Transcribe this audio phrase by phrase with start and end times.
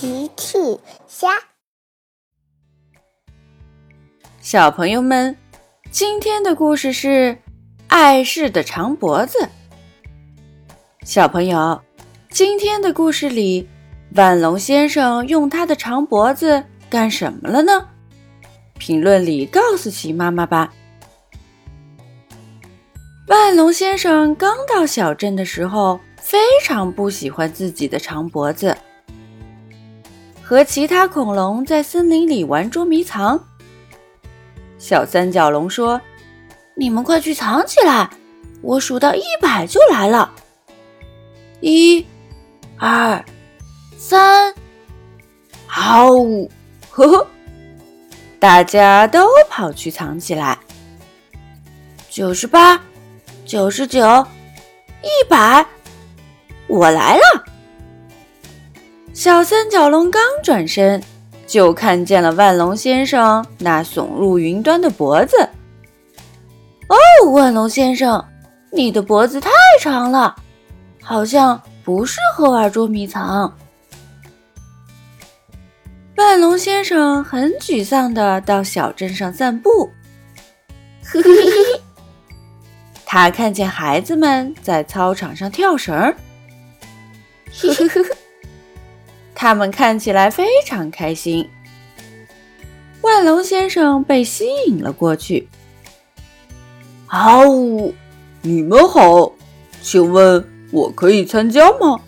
[0.00, 0.56] 奇趣
[1.08, 1.28] 虾，
[4.40, 5.36] 小朋友们，
[5.90, 7.36] 今天的故事是
[7.88, 9.48] 碍事的长脖子。
[11.02, 11.82] 小朋友，
[12.30, 13.68] 今天的故事里，
[14.14, 17.88] 万龙先生用他的长脖子干什么了呢？
[18.78, 20.72] 评论里告诉奇妈妈吧。
[23.26, 28.78] 万龙先生刚到小镇的时候，非常不喜欢自己的长脖子。
[30.48, 33.38] 和其他恐龙在森林里玩捉迷藏。
[34.78, 36.00] 小三角龙说
[36.74, 38.08] ：“你们快去藏起来，
[38.62, 40.32] 我数到一百就来了。
[41.60, 42.02] 一、
[42.78, 43.22] 二、
[43.98, 44.54] 三，
[45.66, 46.14] 好！
[46.88, 47.26] 呵呵，
[48.40, 50.58] 大家都跑去藏起来。
[52.08, 52.80] 九十八、
[53.44, 54.00] 九十九、
[55.02, 55.66] 一百，
[56.68, 57.44] 我来了。”
[59.18, 61.02] 小三角龙刚转身，
[61.44, 65.36] 就看见了万龙先生那耸入云端的脖子。
[66.86, 68.24] 哦，万龙先生，
[68.70, 70.36] 你的脖子太长了，
[71.02, 73.52] 好像不适合玩捉迷藏。
[76.16, 79.90] 万龙先生很沮丧的到小镇上散步。
[81.02, 81.80] 呵呵呵，
[83.04, 85.92] 他看见孩子们在操场上跳绳。
[85.96, 88.17] 呵呵呵呵。
[89.40, 91.48] 他们看起来非常开心。
[93.02, 95.48] 万龙先生被吸引了过去。
[97.08, 97.92] 哦，
[98.42, 99.30] 你们好，
[99.80, 102.00] 请问我可以参加吗？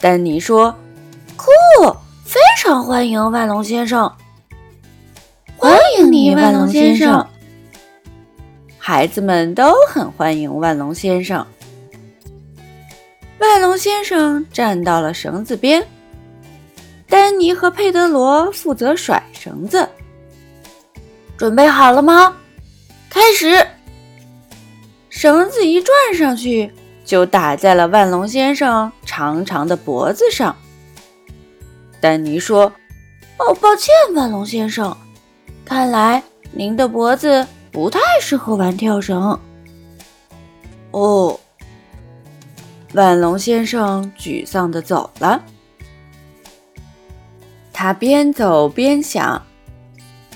[0.00, 0.74] 丹尼说
[1.38, 1.46] ：“酷，
[2.24, 4.12] 非常欢迎万龙先生，
[5.56, 7.24] 欢迎你，万龙先生。”
[8.78, 11.46] 孩子们都很欢迎万龙先生。
[13.38, 15.86] 万龙先生站到了绳子边，
[17.08, 19.88] 丹尼和佩德罗负责甩绳子。
[21.36, 22.36] 准备好了吗？
[23.08, 23.64] 开始！
[25.08, 26.72] 绳子一转上去，
[27.04, 30.54] 就打在了万龙先生长长的脖子上。
[32.00, 32.72] 丹尼说
[33.38, 34.96] ：“哦，抱歉，万龙先生，
[35.64, 36.20] 看来
[36.50, 39.38] 您的脖子不太适合玩跳绳。”
[40.90, 41.37] 哦。
[42.98, 45.40] 万龙先生沮丧地走了。
[47.72, 49.40] 他边走边想：“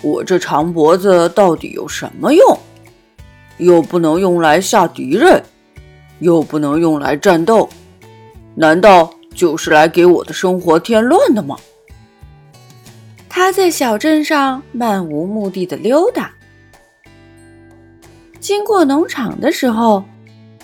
[0.00, 2.56] 我这长脖子到底有什么用？
[3.56, 5.42] 又不能用来吓敌人，
[6.20, 7.68] 又不能用来战斗，
[8.54, 11.56] 难道就是来给我的生活添乱的吗？”
[13.28, 16.30] 他在小镇上漫无目的的溜达，
[18.38, 20.04] 经过农场的时候。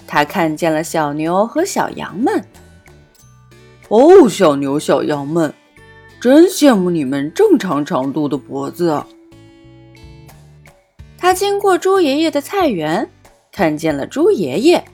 [0.09, 2.43] 他看见了小牛和小羊们。
[3.89, 5.55] 哦，小牛、小羊们，
[6.21, 9.07] 真羡慕你们正常长度的脖子啊！
[11.19, 13.09] 他经过猪爷爷的菜园，
[13.53, 14.85] 看见了猪爷爷。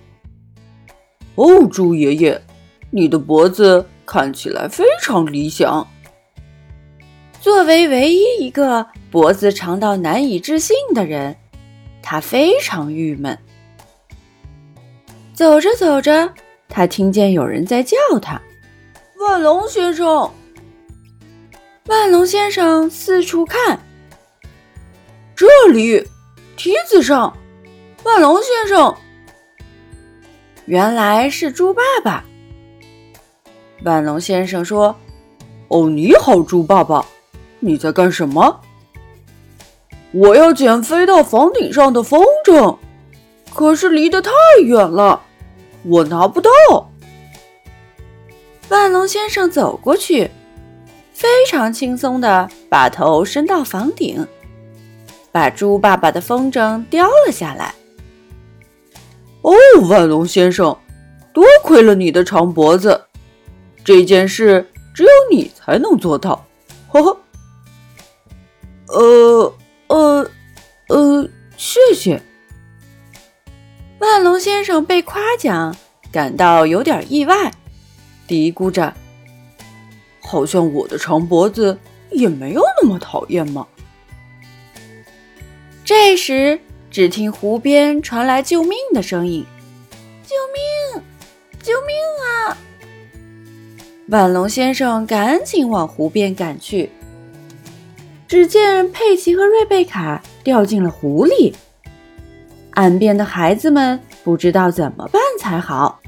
[1.37, 2.43] 哦，猪爷爷，
[2.91, 5.87] 你的脖子看起来非常理想。
[7.41, 11.37] 作为唯一一个脖子长到难以置信的人，
[12.03, 13.39] 他非常郁闷。
[15.35, 16.33] 走着走着，
[16.69, 18.41] 他听见有人在叫他
[19.19, 20.31] ：“万龙先生！”
[21.87, 23.81] 万龙先生四处看，
[25.35, 26.09] 这里
[26.57, 27.37] 梯子上，
[28.05, 28.95] 万龙先生，
[30.67, 32.25] 原来是猪爸爸。
[33.85, 34.95] 万龙先生说
[35.67, 37.05] ：“哦，你好，猪爸爸，
[37.59, 38.61] 你在干什么？”
[40.15, 42.79] 我要捡飞到房顶上的风筝。
[43.53, 44.33] 可是离得太
[44.65, 45.23] 远了，
[45.85, 46.51] 我拿不到。
[48.69, 50.31] 万龙先生走过去，
[51.13, 54.27] 非常轻松的把头伸到房顶，
[55.31, 57.75] 把猪爸爸的风筝叼了下来。
[59.43, 59.53] 哦，
[59.89, 60.77] 万龙先生，
[61.33, 63.05] 多亏了你的长脖子，
[63.85, 66.47] 这件事只有你才能做到。
[66.89, 67.17] 呵呵。
[68.87, 69.55] 呃
[69.89, 70.31] 呃
[70.89, 72.23] 呃，谢谢。
[73.99, 75.75] 万龙先生被夸奖，
[76.13, 77.53] 感到有点意外，
[78.27, 78.93] 嘀咕着
[80.21, 81.79] ：“好像我的长脖子
[82.11, 83.67] 也没有那么讨厌嘛。”
[85.85, 86.59] 这时，
[86.91, 89.45] 只听湖边传来救命的声音
[90.27, 91.03] ：“救命！
[91.63, 92.59] 救命啊！”
[94.09, 96.91] 万龙先生赶紧往湖边赶去，
[98.29, 101.55] 只见佩奇和瑞贝卡掉进了湖里。
[102.75, 106.01] 岸边的孩子们不知道怎么办才好。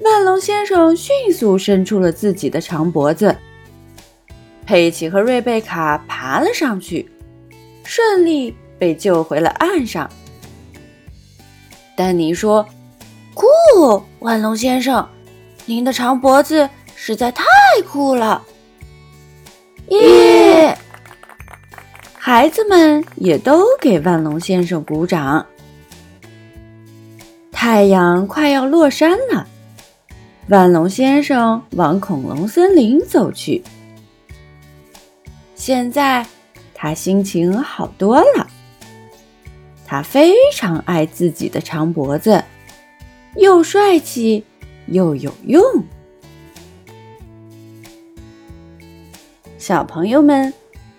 [0.00, 3.36] 万龙先生迅速伸出了自己的长脖子。
[4.64, 7.08] 佩奇和瑞贝卡爬了上去，
[7.84, 10.10] 顺利被救回了岸上。
[11.96, 12.66] 丹尼说
[13.34, 15.08] ：“酷，万龙先生，
[15.64, 17.44] 您的长脖子实在太
[17.88, 18.42] 酷了！”
[19.90, 20.45] 耶！
[22.28, 25.46] 孩子们也都给万龙先生鼓掌。
[27.52, 29.46] 太阳快要落山了，
[30.48, 33.62] 万龙先生往恐龙森林走去。
[35.54, 36.26] 现在
[36.74, 38.48] 他心情好多了。
[39.84, 42.42] 他非常爱自己的长脖子，
[43.36, 44.44] 又帅气
[44.86, 45.62] 又有用。
[49.58, 50.52] 小朋友们，